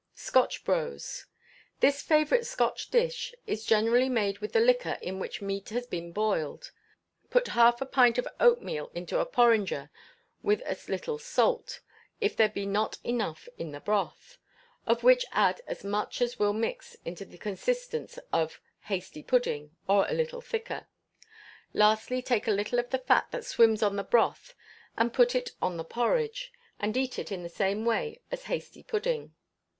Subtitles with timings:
[0.15, 1.27] Scotch Brose.
[1.79, 6.11] This favourite Scotch dish is generally made with the liquor in which meat has been
[6.11, 6.71] boiled.
[7.29, 9.91] Put half a pint of oatmeal into a porringer
[10.41, 11.81] with a little salt,
[12.19, 14.39] if there be not enough in the broth,
[14.87, 19.75] of which add as much as will mix it to the consistence of hasty pudding
[19.87, 20.87] or a little thicker,
[21.75, 24.55] lastly, take a little of the fat that swims on the broth
[24.97, 28.81] and put it on the porridge, and eat it in the same way as hasty
[28.81, 29.35] pudding.